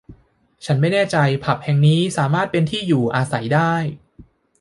[0.65, 3.73] ฉันไม่แน่ใจผับนี้สามารถเป็นที่อยู่อาศัยได้